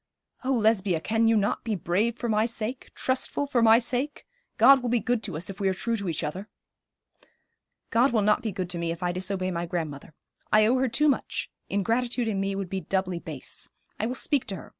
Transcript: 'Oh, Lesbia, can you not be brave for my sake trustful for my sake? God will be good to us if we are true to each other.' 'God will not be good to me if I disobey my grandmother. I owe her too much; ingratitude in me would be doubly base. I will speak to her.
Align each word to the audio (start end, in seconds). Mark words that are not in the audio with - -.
'Oh, 0.43 0.53
Lesbia, 0.53 0.99
can 0.99 1.27
you 1.27 1.37
not 1.37 1.63
be 1.63 1.75
brave 1.75 2.17
for 2.17 2.27
my 2.27 2.47
sake 2.47 2.89
trustful 2.95 3.45
for 3.45 3.61
my 3.61 3.77
sake? 3.77 4.25
God 4.57 4.81
will 4.81 4.89
be 4.89 4.99
good 4.99 5.21
to 5.25 5.37
us 5.37 5.47
if 5.47 5.59
we 5.59 5.69
are 5.69 5.75
true 5.75 5.95
to 5.95 6.09
each 6.09 6.23
other.' 6.23 6.49
'God 7.91 8.11
will 8.11 8.23
not 8.23 8.41
be 8.41 8.51
good 8.51 8.71
to 8.71 8.79
me 8.79 8.89
if 8.91 9.03
I 9.03 9.11
disobey 9.11 9.51
my 9.51 9.67
grandmother. 9.67 10.15
I 10.51 10.65
owe 10.65 10.79
her 10.79 10.89
too 10.89 11.07
much; 11.07 11.51
ingratitude 11.69 12.27
in 12.27 12.39
me 12.39 12.55
would 12.55 12.67
be 12.67 12.81
doubly 12.81 13.19
base. 13.19 13.69
I 13.99 14.07
will 14.07 14.15
speak 14.15 14.47
to 14.47 14.55
her. 14.55 14.69